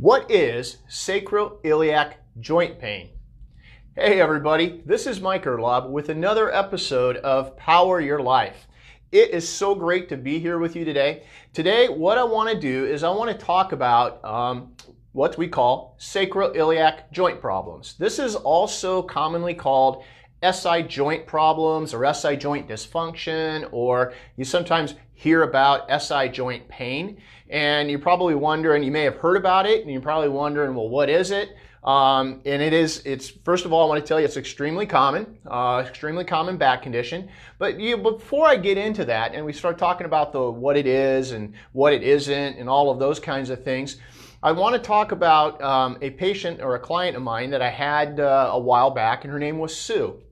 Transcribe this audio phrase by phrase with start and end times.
[0.00, 3.10] What is sacroiliac joint pain?
[3.94, 8.66] Hey everybody, this is Mike Erlob with another episode of Power Your Life.
[9.12, 11.24] It is so great to be here with you today.
[11.52, 14.74] Today, what I want to do is I want to talk about um,
[15.12, 17.96] what we call sacroiliac joint problems.
[17.98, 20.02] This is also commonly called
[20.42, 27.20] SI joint problems or SI joint dysfunction, or you sometimes hear about SI joint pain.
[27.50, 30.88] And you're probably wondering, you may have heard about it, and you're probably wondering, well,
[30.88, 31.56] what is it?
[31.82, 34.86] Um, and it is, it's, first of all, I want to tell you it's extremely
[34.86, 37.28] common, uh, extremely common back condition.
[37.58, 40.86] But you, before I get into that and we start talking about the what it
[40.86, 43.96] is and what it isn't and all of those kinds of things,
[44.42, 47.70] I want to talk about um, a patient or a client of mine that I
[47.70, 50.22] had uh, a while back, and her name was Sue.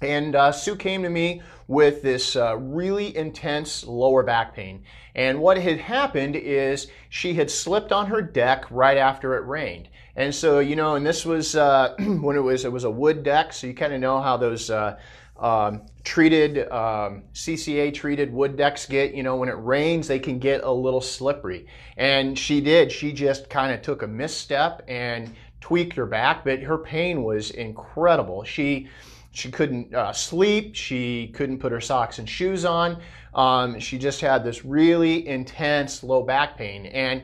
[0.00, 4.84] And uh, Sue came to me with this uh, really intense lower back pain.
[5.14, 9.88] And what had happened is she had slipped on her deck right after it rained.
[10.16, 13.22] And so, you know, and this was uh, when it was it was a wood
[13.22, 14.98] deck, so you kind of know how those uh,
[15.38, 19.14] um, treated um, CCA treated wood decks get.
[19.14, 21.66] You know, when it rains, they can get a little slippery.
[21.96, 22.90] And she did.
[22.90, 27.50] She just kind of took a misstep and tweaked her back, but her pain was
[27.50, 28.44] incredible.
[28.44, 28.88] She
[29.32, 30.74] she couldn't uh, sleep.
[30.74, 33.00] She couldn't put her socks and shoes on.
[33.34, 36.86] Um, she just had this really intense low back pain.
[36.86, 37.22] And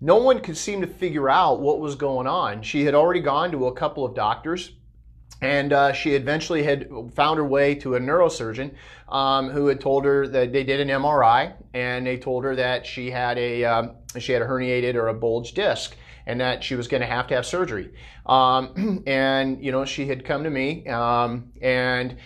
[0.00, 2.62] no one could seem to figure out what was going on.
[2.62, 4.72] She had already gone to a couple of doctors.
[5.40, 8.74] And uh, she eventually had found her way to a neurosurgeon
[9.08, 12.86] um, who had told her that they did an MRI and they told her that
[12.86, 16.74] she had a um, she had a herniated or a bulged disc and that she
[16.74, 17.92] was going to have to have surgery.
[18.26, 22.16] Um, and, you know, she had come to me um, and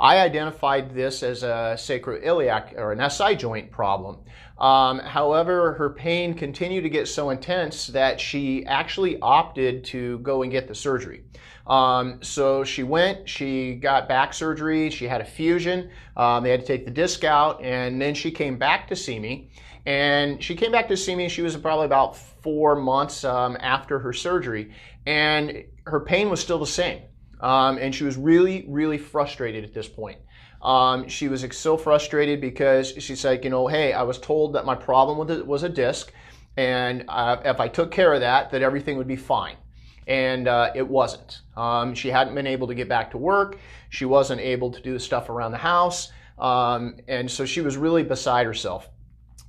[0.00, 4.18] I identified this as a sacroiliac or an SI joint problem.
[4.56, 10.42] Um, however, her pain continued to get so intense that she actually opted to go
[10.42, 11.24] and get the surgery.
[11.66, 16.60] Um, so she went, she got back surgery, she had a fusion, um, they had
[16.60, 19.50] to take the disc out, and then she came back to see me.
[19.86, 21.28] And she came back to see me.
[21.28, 24.72] She was probably about four months um, after her surgery,
[25.06, 27.02] and her pain was still the same.
[27.40, 30.18] Um, and she was really, really frustrated at this point.
[30.62, 34.66] Um, she was so frustrated because she said, you know, hey, I was told that
[34.66, 36.12] my problem with it was a disc,
[36.56, 39.56] and uh, if I took care of that, that everything would be fine.
[40.06, 41.40] And uh, it wasn't.
[41.56, 43.58] Um, she hadn't been able to get back to work.
[43.90, 46.10] She wasn't able to do the stuff around the house.
[46.38, 48.88] Um, and so she was really beside herself.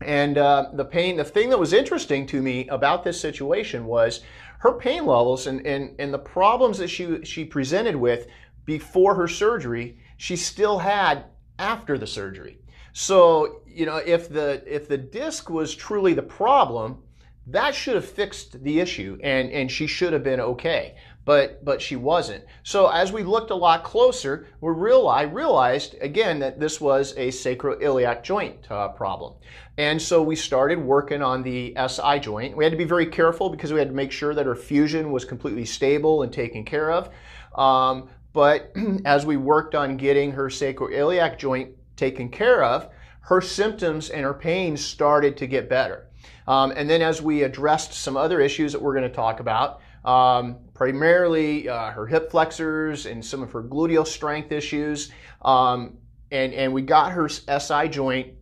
[0.04, 4.22] And uh, the pain, the thing that was interesting to me about this situation was
[4.60, 8.28] her pain levels and, and, and the problems that she, she presented with
[8.66, 11.26] before her surgery, she still had
[11.58, 12.60] after the surgery.
[12.94, 17.04] So, you know, if the, if the disc was truly the problem,
[17.48, 20.96] that should have fixed the issue and, and she should have been okay
[21.26, 22.44] but but she wasn't.
[22.64, 27.14] So as we looked a lot closer, we real, I realized again that this was
[27.18, 29.34] a sacroiliac joint uh, problem.
[29.78, 32.56] And so we started working on the SI joint.
[32.58, 35.12] We had to be very careful because we had to make sure that her fusion
[35.12, 37.10] was completely stable and taken care of.
[37.56, 38.74] Um, but
[39.06, 42.90] as we worked on getting her sacroiliac joint taken care of,
[43.22, 46.08] her symptoms and her pain started to get better.
[46.48, 49.82] Um, and then as we addressed some other issues that we're going to talk about,
[50.04, 55.12] um, primarily uh, her hip flexors and some of her gluteal strength issues.
[55.44, 56.00] Um,
[56.32, 58.34] and, and we got her SI joint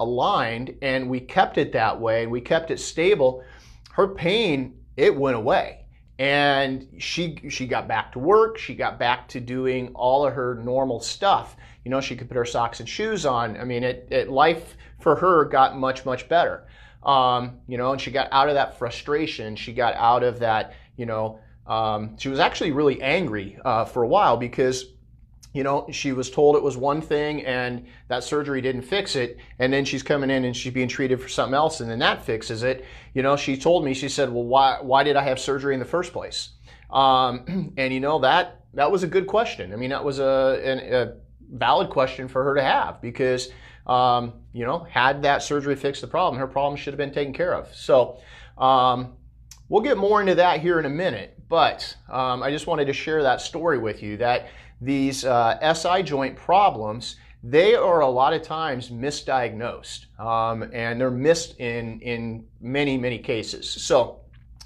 [0.00, 3.44] aligned and we kept it that way and we kept it stable.
[3.92, 5.86] Her pain, it went away.
[6.18, 8.58] And she she got back to work.
[8.58, 11.56] She got back to doing all of her normal stuff.
[11.84, 13.56] You know, she could put her socks and shoes on.
[13.56, 16.66] I mean, it, it life for her got much much better.
[17.04, 19.54] Um, you know, and she got out of that frustration.
[19.54, 24.02] She got out of that you know, um, she was actually really angry uh, for
[24.02, 24.86] a while because
[25.54, 29.38] you know, she was told it was one thing and that surgery didn't fix it.
[29.60, 32.24] And then she's coming in and she's being treated for something else and then that
[32.24, 32.84] fixes it.
[33.14, 35.78] You know, she told me, she said, well, why, why did I have surgery in
[35.78, 36.50] the first place?
[36.90, 39.72] Um, and you know, that, that was a good question.
[39.72, 41.12] I mean, that was a, a, a
[41.52, 43.50] valid question for her to have because,
[43.86, 47.32] um, you know, had that surgery fixed the problem, her problem should have been taken
[47.32, 47.72] care of.
[47.72, 48.18] So,
[48.58, 49.12] um,
[49.68, 52.92] We'll get more into that here in a minute, but um, I just wanted to
[52.92, 54.48] share that story with you that
[54.80, 61.10] these uh, SI joint problems, they are a lot of times misdiagnosed um, and they're
[61.10, 63.68] missed in, in many, many cases.
[63.68, 64.20] So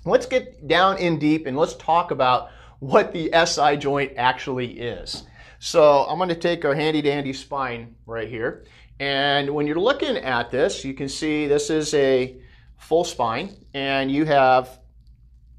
[0.04, 5.24] let's get down in deep and let's talk about what the SI joint actually is.
[5.58, 8.64] So I'm going to take a handy dandy spine right here.
[9.00, 12.36] And when you're looking at this, you can see this is a
[12.76, 14.78] full spine and you have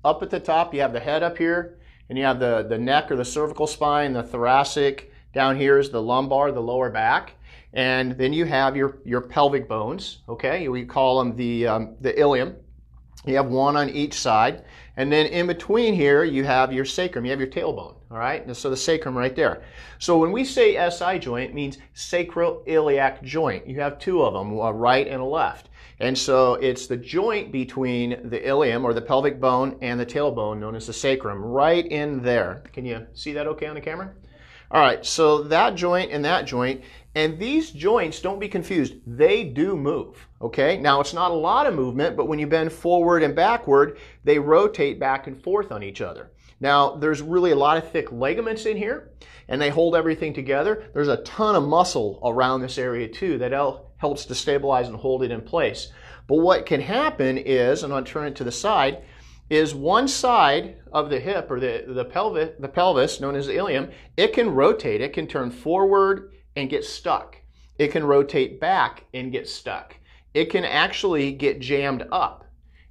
[0.03, 1.77] up at the top, you have the head up here,
[2.09, 5.11] and you have the, the neck or the cervical spine, the thoracic.
[5.33, 7.33] Down here is the lumbar, the lower back.
[7.73, 10.67] And then you have your, your pelvic bones, okay?
[10.69, 12.55] We call them the, um, the ilium.
[13.25, 14.63] You have one on each side.
[14.97, 18.43] And then in between here, you have your sacrum, you have your tailbone, all right?
[18.45, 19.61] And so the sacrum right there.
[19.99, 23.67] So when we say SI joint, it means sacroiliac joint.
[23.67, 25.69] You have two of them, a right and a left.
[25.99, 30.59] And so it's the joint between the ilium or the pelvic bone and the tailbone
[30.59, 32.63] known as the sacrum, right in there.
[32.71, 34.13] Can you see that okay on the camera?
[34.71, 36.83] All right, so that joint and that joint,
[37.15, 40.77] and these joints, don't be confused, they do move, okay?
[40.77, 44.37] Now, it's not a lot of movement, but when you bend forward and backward, they
[44.37, 46.31] rotate back and forth on each other.
[46.59, 49.11] Now, there's really a lot of thick ligaments in here,
[49.47, 50.89] and they hold everything together.
[50.94, 53.53] There's a ton of muscle around this area too that
[53.97, 55.91] helps to stabilize and hold it in place.
[56.27, 59.03] But what can happen is, and I'll turn it to the side,
[59.50, 63.56] is one side of the hip or the, the, pelvis, the pelvis, known as the
[63.56, 65.01] ilium, it can rotate.
[65.01, 67.38] It can turn forward and get stuck.
[67.79, 69.95] It can rotate back and get stuck.
[70.33, 72.45] It can actually get jammed up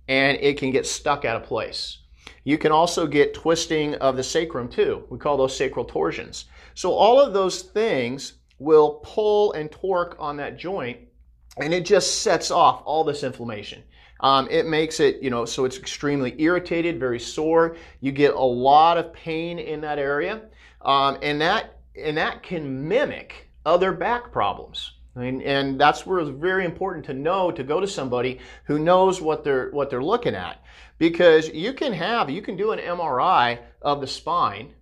[0.08, 1.98] and it can get stuck out of place.
[2.48, 5.04] You can also get twisting of the sacrum too.
[5.10, 6.46] We call those sacral torsions.
[6.72, 10.96] So all of those things will pull and torque on that joint
[11.58, 13.82] and it just sets off all this inflammation.
[14.20, 17.76] Um, it makes it, you know, so it's extremely irritated, very sore.
[18.00, 20.40] You get a lot of pain in that area,
[20.80, 24.94] um, and that and that can mimic other back problems.
[25.18, 29.20] And, and that's where it's very important to know to go to somebody who knows
[29.20, 30.62] what they're what they're looking at,
[30.98, 34.74] because you can have you can do an MRI of the spine,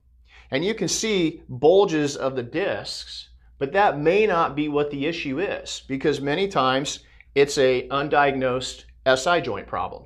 [0.50, 5.06] and you can see bulges of the discs, but that may not be what the
[5.06, 7.00] issue is, because many times
[7.35, 10.05] it's a undiagnosed SI joint problem.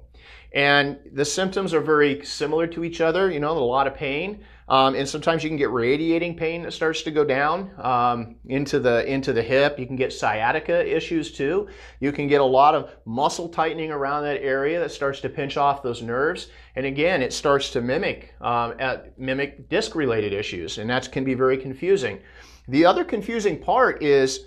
[0.53, 4.45] And the symptoms are very similar to each other, you know, a lot of pain.
[4.71, 8.79] Um, and sometimes you can get radiating pain that starts to go down um, into
[8.79, 9.81] the into the hip.
[9.81, 11.69] You can get sciatica issues too.
[11.99, 15.57] You can get a lot of muscle tightening around that area that starts to pinch
[15.57, 16.49] off those nerves.
[16.77, 18.75] And again, it starts to mimic um,
[19.19, 22.21] mimic disc related issues, and that can be very confusing.
[22.69, 24.47] The other confusing part is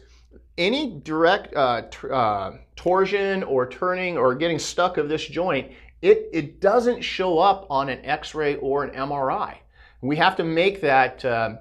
[0.57, 5.71] any direct uh, uh, torsion or turning or getting stuck of this joint,
[6.01, 9.57] it, it doesn't show up on an x-ray or an MRI.
[10.03, 11.55] We have to make that uh,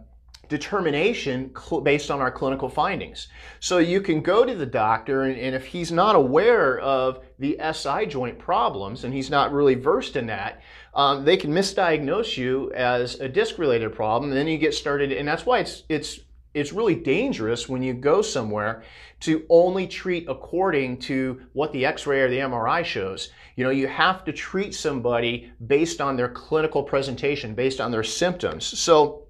[0.48, 3.28] determination based on our clinical findings.
[3.60, 7.58] So you can go to the doctor and, and if he's not aware of the
[7.72, 10.60] SI joint problems and he's not really versed in that,
[10.94, 15.10] um, they can misdiagnose you as a disc related problem and then you get started
[15.12, 16.20] and that's why it's it's
[16.54, 18.82] it's really dangerous when you go somewhere
[19.20, 23.30] to only treat according to what the x-ray or the MRI shows.
[23.56, 28.02] You know, you have to treat somebody based on their clinical presentation, based on their
[28.02, 28.66] symptoms.
[28.78, 29.26] So,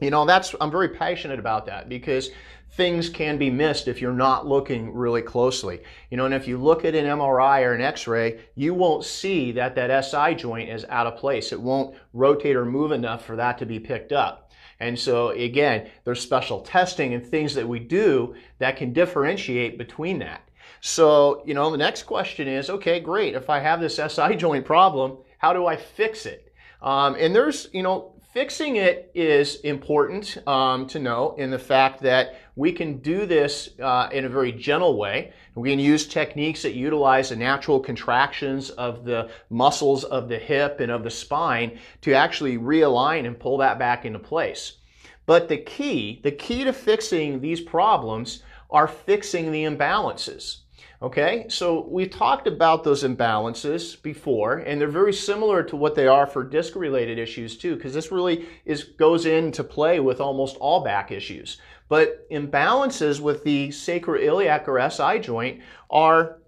[0.00, 2.30] you know, that's I'm very passionate about that because
[2.72, 5.80] things can be missed if you're not looking really closely.
[6.10, 9.52] You know, and if you look at an MRI or an X-ray, you won't see
[9.52, 11.52] that that SI joint is out of place.
[11.52, 14.43] It won't rotate or move enough for that to be picked up.
[14.80, 20.18] And so again, there's special testing and things that we do that can differentiate between
[20.18, 20.48] that.
[20.80, 23.34] So, you know, the next question is, okay, great.
[23.34, 26.52] If I have this SI joint problem, how do I fix it?
[26.82, 32.02] Um, and there's, you know, fixing it is important um, to know in the fact
[32.02, 35.32] that we can do this uh, in a very gentle way.
[35.54, 40.80] We can use techniques that utilize the natural contractions of the muscles of the hip
[40.80, 44.78] and of the spine to actually realign and pull that back into place.
[45.26, 50.63] But the key, the key to fixing these problems are fixing the imbalances.
[51.04, 56.06] Okay, so we talked about those imbalances before, and they're very similar to what they
[56.06, 60.82] are for disc-related issues too, because this really is goes into play with almost all
[60.82, 61.58] back issues.
[61.90, 66.38] But imbalances with the sacroiliac or SI joint are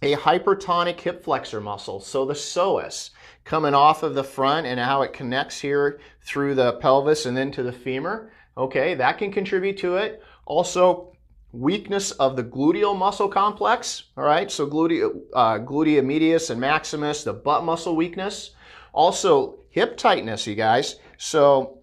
[0.00, 3.10] a hypertonic hip flexor muscle, so the psoas,
[3.44, 7.52] coming off of the front and how it connects here through the pelvis and then
[7.52, 8.32] to the femur.
[8.56, 10.22] Okay, that can contribute to it.
[10.46, 11.12] Also,
[11.52, 14.04] weakness of the gluteal muscle complex.
[14.16, 18.50] All right, so glute, uh, gluteus medius and maximus, the butt muscle weakness.
[18.92, 20.96] Also, hip tightness, you guys.
[21.16, 21.78] So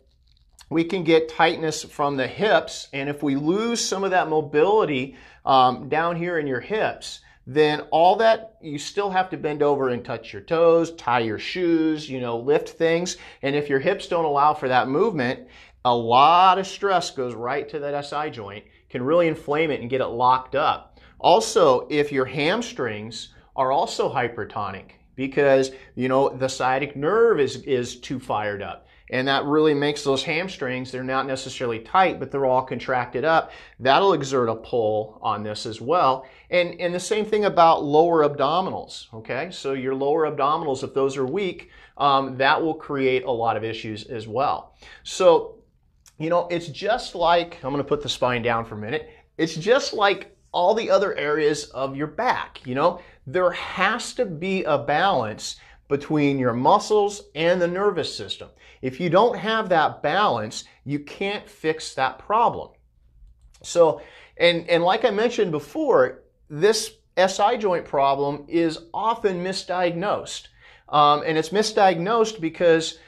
[0.70, 5.16] we can get tightness from the hips, and if we lose some of that mobility
[5.46, 9.90] um, down here in your hips, then all that you still have to bend over
[9.90, 13.18] and touch your toes, tie your shoes, you know, lift things.
[13.44, 15.48] And if your hips don't allow for that movement,
[15.86, 19.90] a lot of stress goes right to that SI joint can really inflame it and
[19.90, 21.00] get it locked up.
[21.20, 27.98] Also, if your hamstrings are also hypertonic, because, you know, the sciatic nerve is, is
[28.00, 28.88] too fired up.
[29.12, 33.52] And that really makes those hamstrings, they're not necessarily tight, but they're all contracted up.
[33.80, 36.28] That'll exert a pull on this as well.
[36.50, 39.50] And, and the same thing about lower abdominals, okay?
[39.52, 43.64] So your lower abdominals, if those are weak, um, that will create a lot of
[43.64, 44.76] issues as well.
[45.04, 45.60] So,
[46.18, 49.10] you know, it's just like, I'm gonna put the spine down for a minute.
[49.38, 53.02] It's just like all the other areas of your back, you know?
[53.28, 55.58] There has to be a balance
[55.88, 58.50] between your muscles and the nervous system.
[58.82, 62.70] If you don't have that balance, you can't fix that problem.
[63.64, 64.02] So,
[64.38, 70.48] and, and like I mentioned before, this SI joint problem is often misdiagnosed.
[70.90, 73.00] Um, and it's misdiagnosed because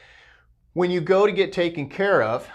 [0.74, 2.48] when you go to get taken care of,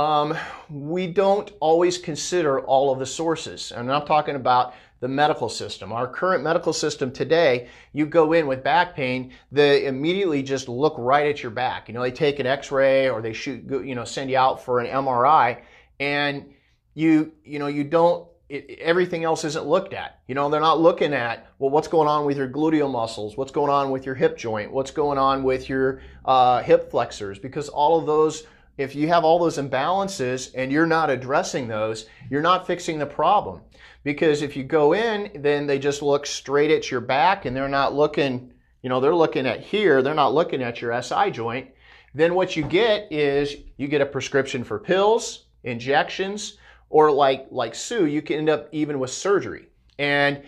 [0.00, 0.34] um,
[0.70, 3.70] we don't always consider all of the sources.
[3.70, 5.92] And I'm talking about the medical system.
[5.92, 10.94] Our current medical system today, you go in with back pain, they immediately just look
[10.96, 11.86] right at your back.
[11.86, 14.80] You know, they take an x-ray or they shoot, you know, send you out for
[14.80, 15.60] an MRI
[15.98, 16.50] and
[16.94, 20.20] you, you know, you don't, it, everything else isn't looked at.
[20.26, 23.36] You know, they're not looking at, well, what's going on with your gluteal muscles?
[23.36, 24.72] What's going on with your hip joint?
[24.72, 27.38] What's going on with your uh, hip flexors?
[27.38, 28.46] Because all of those
[28.80, 33.06] if you have all those imbalances and you're not addressing those, you're not fixing the
[33.06, 33.60] problem.
[34.04, 37.68] Because if you go in, then they just look straight at your back and they're
[37.68, 41.68] not looking, you know, they're looking at here, they're not looking at your SI joint.
[42.14, 46.56] Then what you get is you get a prescription for pills, injections,
[46.88, 49.68] or like like Sue, you can end up even with surgery.
[49.98, 50.42] And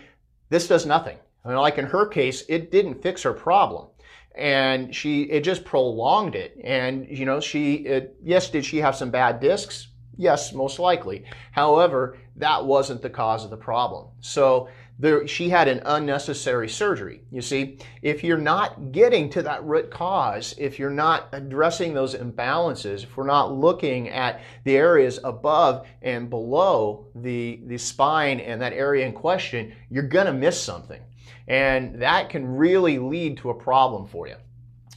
[0.49, 1.17] this does nothing.
[1.45, 3.87] I mean, like in her case, it didn't fix her problem
[4.35, 8.95] and she it just prolonged it and you know she it, yes did she have
[8.95, 14.67] some bad discs yes most likely however that wasn't the cause of the problem so
[14.99, 17.23] there, she had an unnecessary surgery.
[17.31, 22.13] You see, if you're not getting to that root cause, if you're not addressing those
[22.15, 28.61] imbalances, if we're not looking at the areas above and below the, the spine and
[28.61, 31.01] that area in question, you're going to miss something.
[31.47, 34.35] And that can really lead to a problem for you.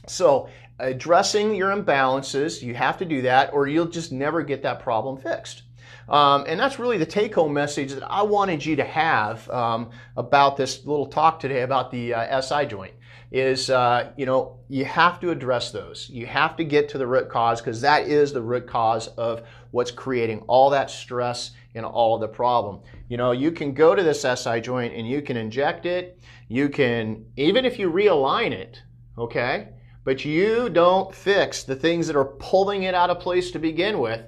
[0.07, 4.79] So, addressing your imbalances, you have to do that, or you'll just never get that
[4.79, 5.63] problem fixed.
[6.07, 9.89] Um, and that's really the take home message that I wanted you to have um,
[10.15, 12.93] about this little talk today about the uh, SI joint
[13.31, 16.09] is, uh, you know, you have to address those.
[16.09, 19.43] You have to get to the root cause because that is the root cause of
[19.71, 22.81] what's creating all that stress and all the problem.
[23.09, 26.19] You know, you can go to this SI joint and you can inject it.
[26.47, 28.81] You can, even if you realign it,
[29.17, 29.69] okay,
[30.05, 33.99] but you don't fix the things that are pulling it out of place to begin
[33.99, 34.25] with,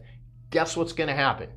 [0.49, 1.49] guess what's going to happen?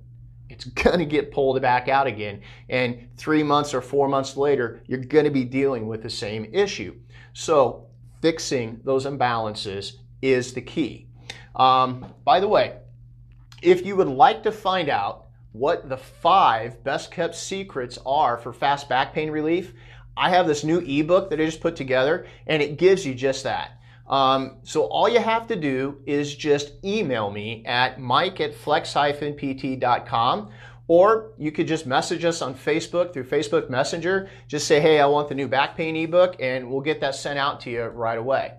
[0.53, 2.43] It's going to get pulled back out again.
[2.69, 6.45] And three months or four months later, you're going to be dealing with the same
[6.53, 6.95] issue.
[7.33, 7.87] So,
[8.21, 11.09] fixing those imbalances is the key.
[11.57, 12.77] Um, by the way,
[13.63, 18.53] if you would like to find out what the five best kept secrets are for
[18.53, 19.73] fast back pain relief,
[20.17, 23.45] I have this new ebook that I just put together, and it gives you just
[23.45, 23.79] that.
[24.09, 30.51] Um, so all you have to do is just email me at mike at flex-pt.com
[30.89, 34.29] or you could just message us on Facebook through Facebook Messenger.
[34.49, 37.39] Just say, hey, I want the new back pain ebook, and we'll get that sent
[37.39, 38.55] out to you right away.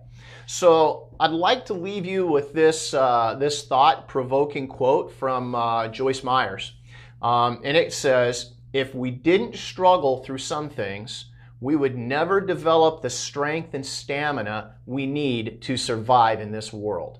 [0.45, 6.23] So I'd like to leave you with this, uh, this thought-provoking quote from uh, Joyce
[6.23, 6.73] Myers.
[7.21, 11.25] Um, and it says, if we didn't struggle through some things,
[11.63, 17.19] we would never develop the strength and stamina we need to survive in this world.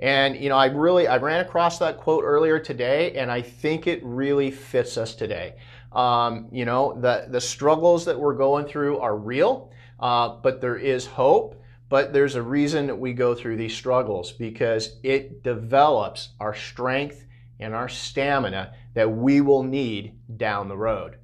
[0.00, 3.86] And you know, I really I ran across that quote earlier today, and I think
[3.86, 5.54] it really fits us today.
[5.92, 9.70] Um, you know, the the struggles that we're going through are real,
[10.00, 11.62] uh, but there is hope.
[11.88, 17.24] But there's a reason that we go through these struggles because it develops our strength
[17.60, 21.18] and our stamina that we will need down the road.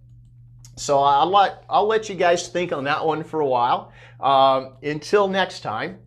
[0.80, 3.92] So I'll let, I'll let you guys think on that one for a while.
[4.18, 5.98] Um, until next time,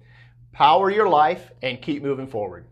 [0.51, 2.65] power your life and keep moving forward.